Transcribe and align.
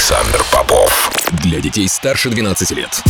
Александр 0.00 0.42
Попов. 0.50 1.10
Для 1.42 1.60
детей 1.60 1.86
старше 1.86 2.30
12 2.30 2.70
лет. 2.70 3.02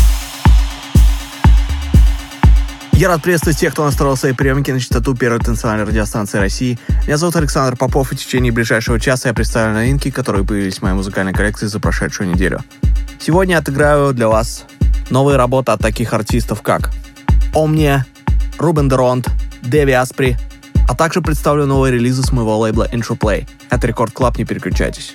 Я 2.95 3.07
рад 3.07 3.23
приветствовать 3.23 3.61
тех, 3.61 3.73
кто 3.73 3.85
настроил 3.85 4.17
свои 4.17 4.33
приемники 4.33 4.73
на 4.73 4.81
частоту 4.81 5.15
первой 5.15 5.39
танцевальной 5.39 5.85
радиостанции 5.85 6.39
России. 6.39 6.81
Меня 7.07 7.17
зовут 7.17 7.37
Александр 7.37 7.77
Попов, 7.77 8.11
и 8.11 8.17
в 8.17 8.19
течение 8.19 8.51
ближайшего 8.51 8.99
часа 8.99 9.29
я 9.29 9.35
представлю 9.35 9.73
новинки, 9.73 10.11
которые 10.11 10.45
появились 10.45 10.79
в 10.79 10.83
моей 10.83 10.97
музыкальной 10.97 11.33
коллекции 11.33 11.67
за 11.67 11.79
прошедшую 11.79 12.29
неделю. 12.29 12.61
Сегодня 13.21 13.53
я 13.53 13.59
отыграю 13.61 14.13
для 14.13 14.27
вас 14.27 14.65
новые 15.11 15.37
работы 15.37 15.71
от 15.71 15.81
таких 15.81 16.13
артистов, 16.13 16.61
как 16.61 16.91
Omnia, 17.55 18.01
Ruben 18.59 18.89
de 18.89 18.99
Ronde, 18.99 19.29
Davey 19.63 19.93
Asprey, 19.93 20.37
а 20.89 20.97
также 20.97 21.23
представлю 21.23 21.67
новые 21.67 21.95
релизы 21.95 22.25
с 22.25 22.33
моего 22.33 22.59
лейбла 22.59 22.89
Interplay. 22.93 23.49
Это 23.71 23.87
Record 23.87 24.13
Club, 24.13 24.39
не 24.39 24.45
переключайтесь. 24.45 25.15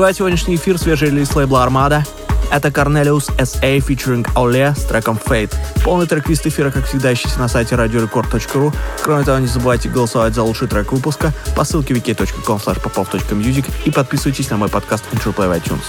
Открывает 0.00 0.16
сегодняшний 0.16 0.54
эфир 0.56 0.78
свежий 0.78 1.10
релиз 1.10 1.36
лейбла 1.36 1.66
Armada. 1.66 2.02
Это 2.50 2.68
Cornelius 2.68 3.30
S.A. 3.38 3.80
featuring 3.80 4.26
Ole 4.32 4.74
с 4.74 4.84
треком 4.84 5.20
Fate. 5.22 5.54
Полный 5.84 6.06
трек-лист 6.06 6.46
эфира, 6.46 6.70
как 6.70 6.86
всегда, 6.86 7.12
ищите 7.12 7.38
на 7.38 7.48
сайте 7.48 7.74
radiorecord.ru. 7.74 8.74
Кроме 9.02 9.24
того, 9.24 9.38
не 9.40 9.46
забывайте 9.46 9.90
голосовать 9.90 10.34
за 10.34 10.42
лучший 10.42 10.68
трек 10.68 10.90
выпуска 10.92 11.34
по 11.54 11.64
ссылке 11.64 11.92
wiki.com 11.92 12.56
popov.music 12.56 13.66
и 13.84 13.90
подписывайтесь 13.90 14.48
на 14.48 14.56
мой 14.56 14.70
подкаст 14.70 15.04
Intro 15.12 15.34
Play 15.34 15.48
в 15.48 15.52
iTunes. 15.52 15.84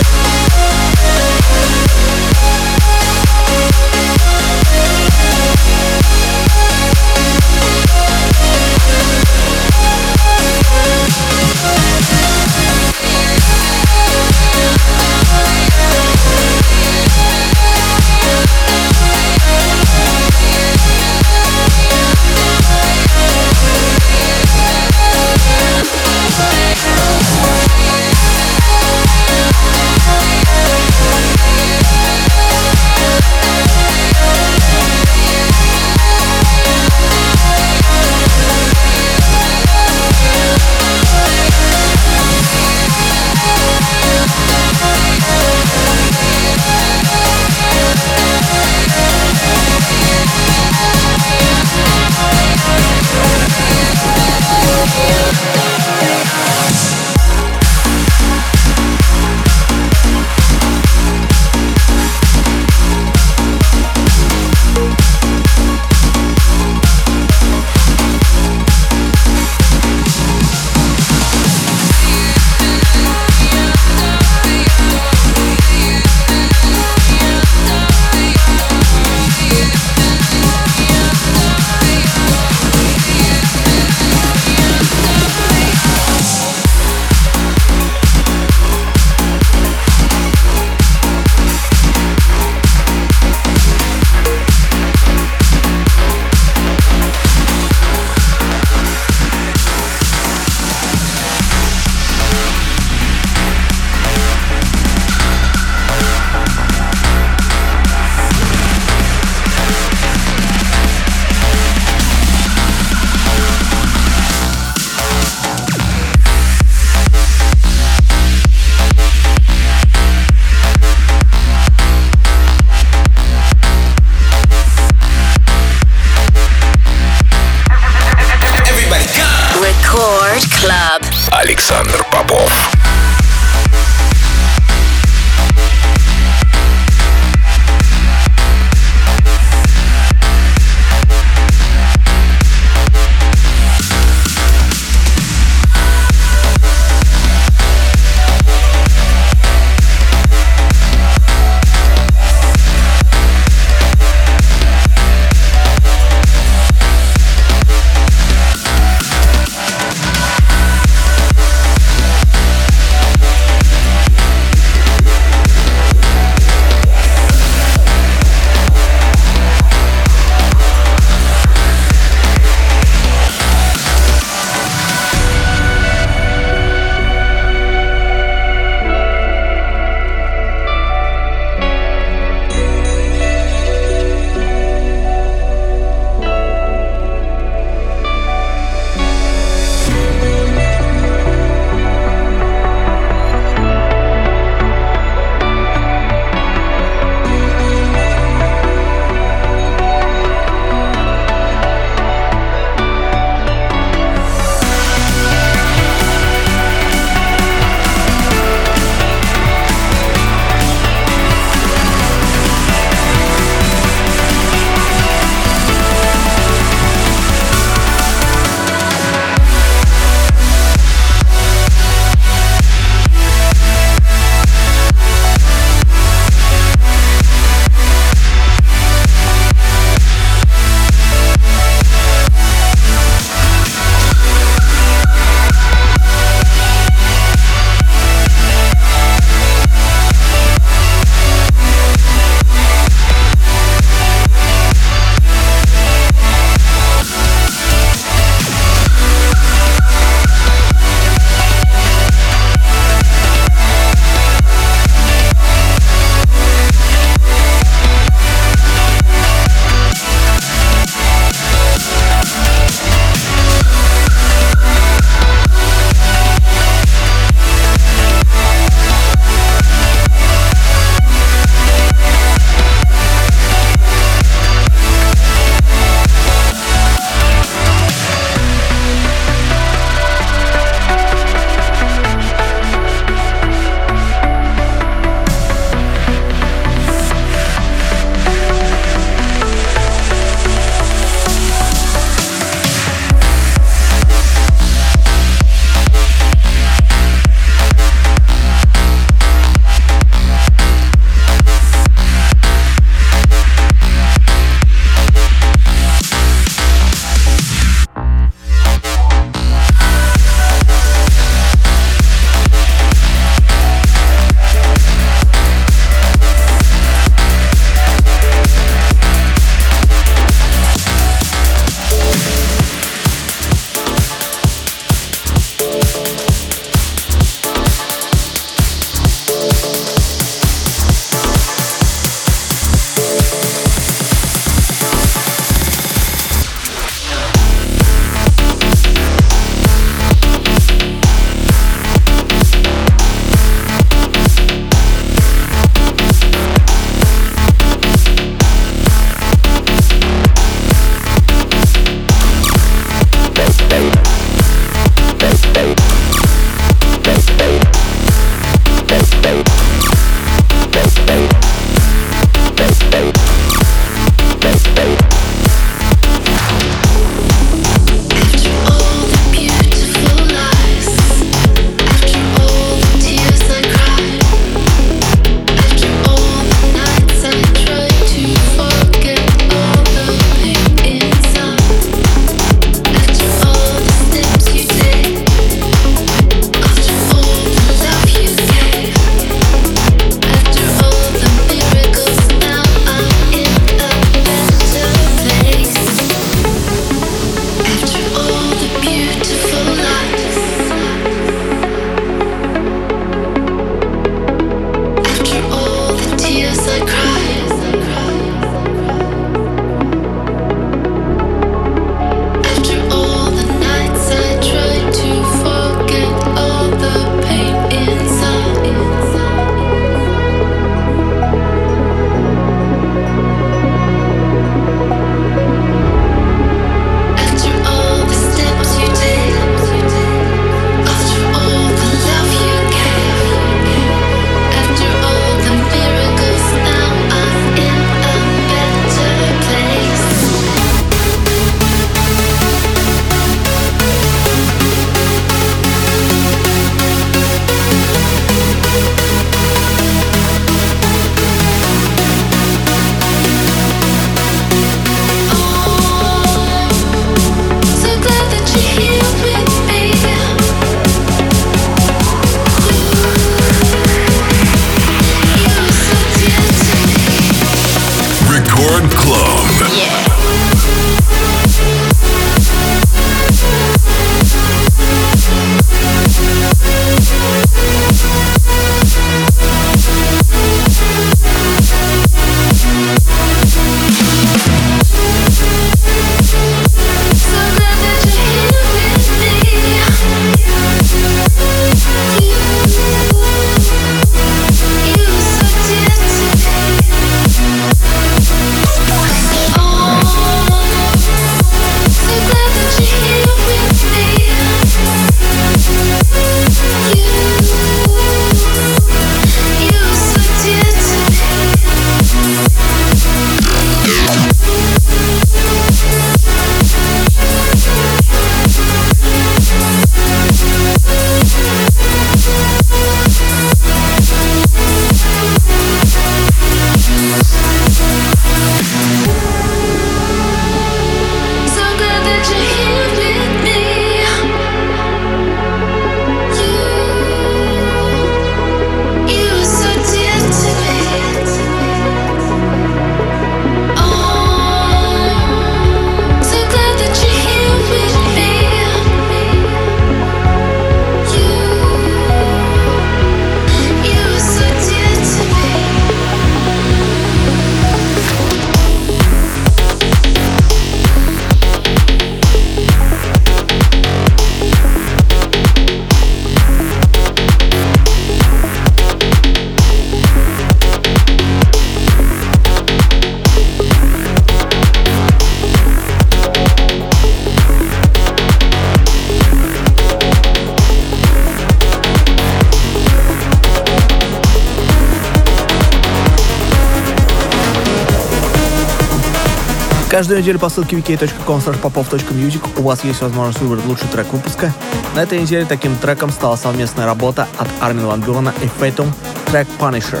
Каждую 589.94 590.18
неделю 590.18 590.40
по 590.40 590.48
ссылке 590.48 590.74
wiki.com.popov.music 590.74 592.58
у 592.58 592.62
вас 592.62 592.82
есть 592.82 593.00
возможность 593.00 593.38
выбрать 593.38 593.64
лучший 593.64 593.86
трек 593.86 594.12
выпуска. 594.12 594.52
На 594.96 595.04
этой 595.04 595.20
неделе 595.20 595.46
таким 595.46 595.76
треком 595.76 596.10
стала 596.10 596.34
совместная 596.34 596.84
работа 596.84 597.28
от 597.38 597.46
Армин 597.60 597.86
Ван 597.86 598.00
Бюрена 598.00 598.34
и 598.42 598.48
Фейтум, 598.58 598.92
трек 599.26 599.46
Punisher. 599.60 600.00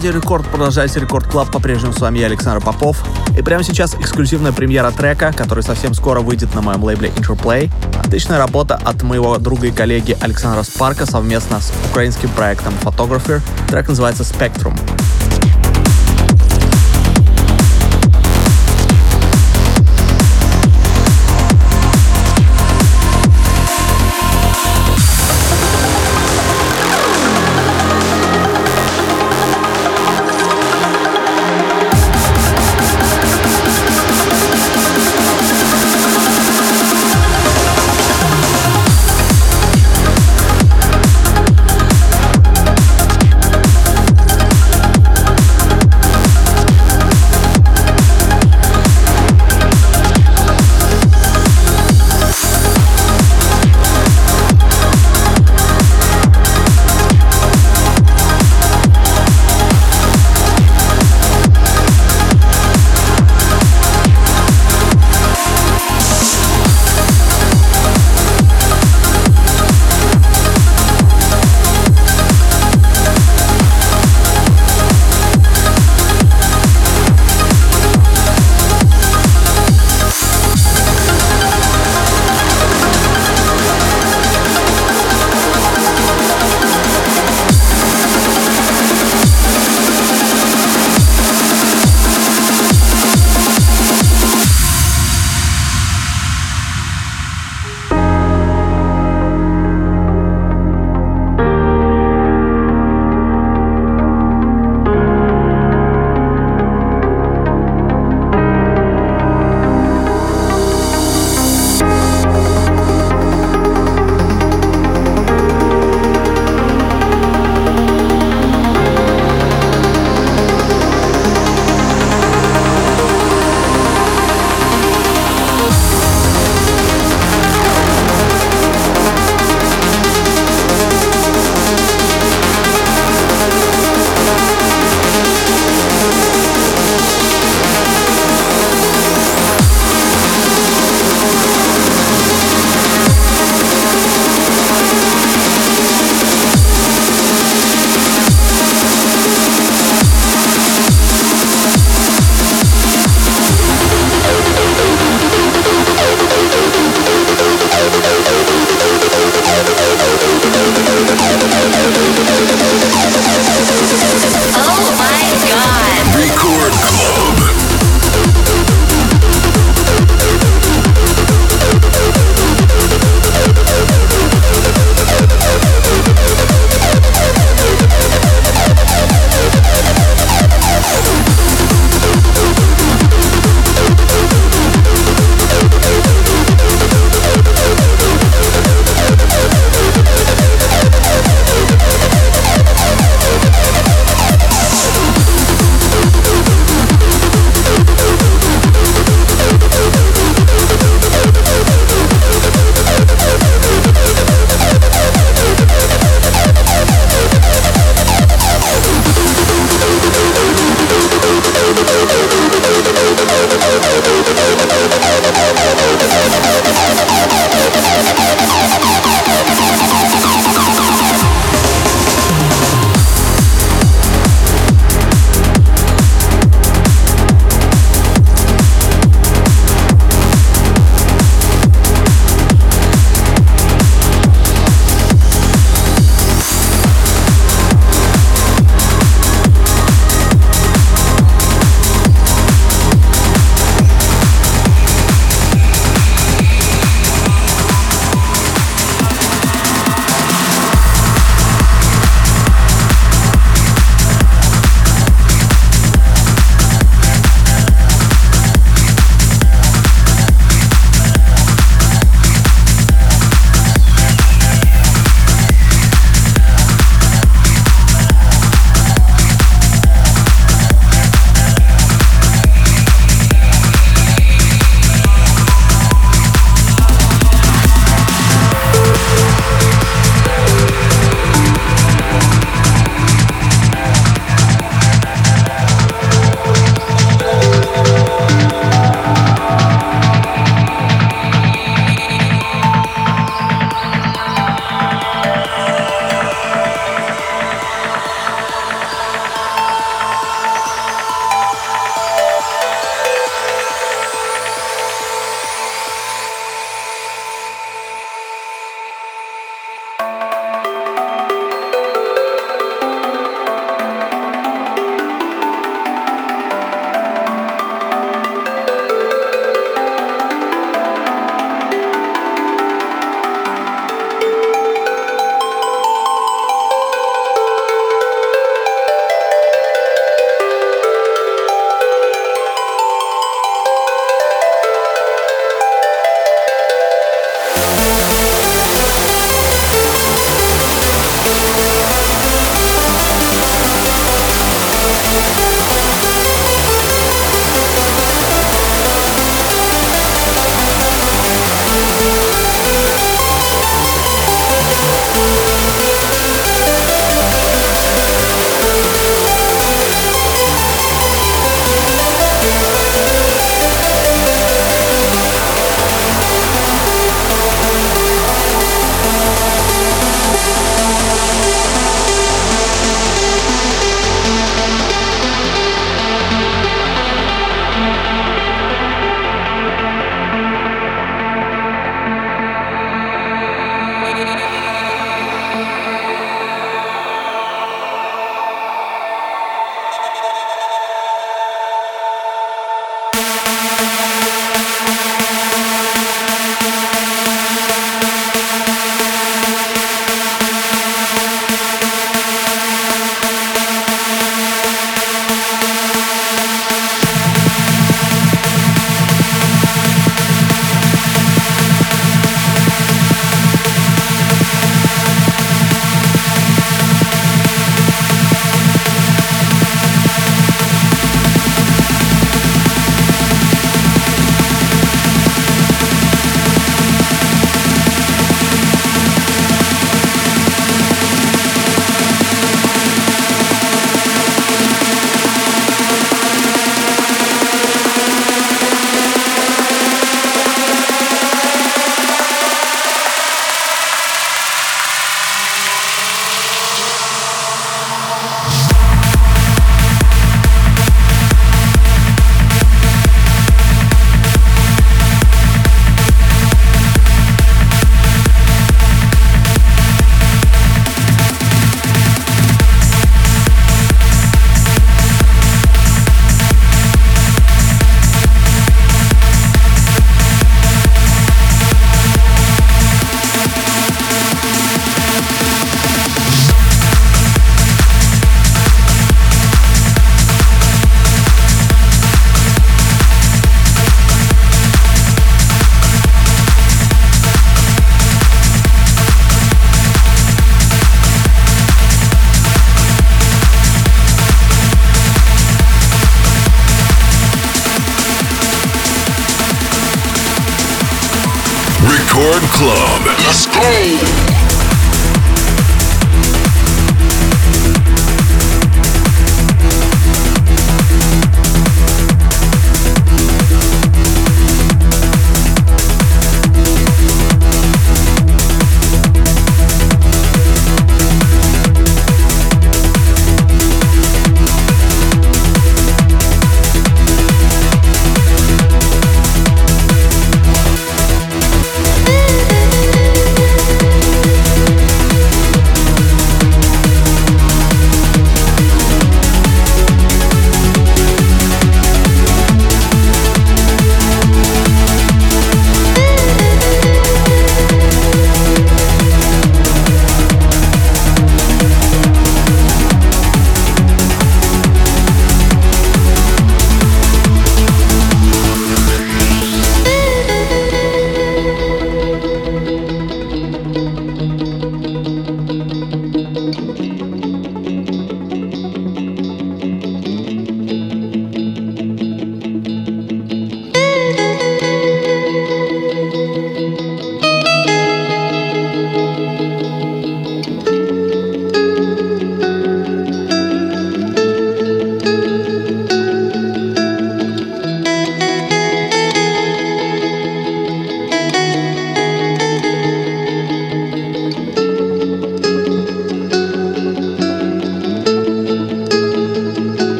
Радио 0.00 0.18
Рекорд 0.18 0.46
продолжается 0.46 0.98
Record 0.98 1.26
Club. 1.26 1.52
По-прежнему 1.52 1.92
с 1.92 2.00
вами 2.00 2.20
я, 2.20 2.24
Александр 2.24 2.64
Попов. 2.64 3.04
И 3.36 3.42
прямо 3.42 3.62
сейчас 3.62 3.94
эксклюзивная 3.94 4.50
премьера 4.50 4.90
трека, 4.92 5.30
который 5.30 5.62
совсем 5.62 5.92
скоро 5.92 6.20
выйдет 6.20 6.54
на 6.54 6.62
моем 6.62 6.82
лейбле 6.82 7.10
Interplay. 7.10 7.70
Отличная 8.02 8.38
работа 8.38 8.80
от 8.82 9.02
моего 9.02 9.36
друга 9.36 9.66
и 9.66 9.70
коллеги 9.70 10.16
Александра 10.22 10.62
Спарка 10.62 11.04
совместно 11.04 11.60
с 11.60 11.70
украинским 11.90 12.30
проектом 12.30 12.72
Photographer. 12.82 13.42
Трек 13.68 13.88
называется 13.88 14.22
Spectrum. 14.22 14.74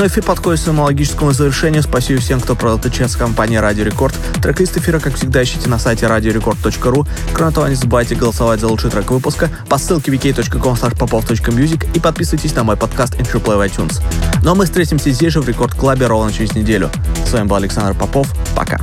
Очередной 0.00 0.14
эфир 0.14 0.24
подходит 0.24 0.60
к 0.60 0.64
своему 0.64 0.84
логическому 0.84 1.32
завершению. 1.32 1.82
Спасибо 1.82 2.20
всем, 2.20 2.40
кто 2.40 2.56
провел 2.56 2.78
этот 2.78 2.90
час 2.90 3.16
в 3.16 3.18
компании 3.18 3.56
Радио 3.56 3.84
Рекорд. 3.84 4.14
Трек-лист 4.40 4.74
эфира, 4.78 4.98
как 4.98 5.14
всегда, 5.16 5.42
ищите 5.42 5.68
на 5.68 5.78
сайте 5.78 6.06
radiorecord.ru. 6.06 7.06
Кроме 7.34 7.52
того, 7.52 7.68
не 7.68 7.74
забывайте 7.74 8.14
голосовать 8.14 8.60
за 8.60 8.68
лучший 8.68 8.88
трек 8.88 9.10
выпуска 9.10 9.50
по 9.68 9.76
ссылке 9.76 10.10
wiki.com 10.10 10.72
popov.music 10.72 11.86
и 11.94 12.00
подписывайтесь 12.00 12.54
на 12.54 12.64
мой 12.64 12.78
подкаст 12.78 13.16
Intro 13.16 13.44
Play 13.44 13.58
в 13.58 13.60
iTunes. 13.60 14.00
Ну 14.42 14.52
а 14.52 14.54
мы 14.54 14.64
встретимся 14.64 15.10
здесь 15.10 15.34
же 15.34 15.42
в 15.42 15.46
Рекорд 15.46 15.74
Клабе 15.74 16.06
ровно 16.06 16.32
через 16.32 16.54
неделю. 16.54 16.88
С 17.26 17.32
вами 17.32 17.46
был 17.46 17.56
Александр 17.56 17.94
Попов. 17.94 18.26
Пока. 18.56 18.79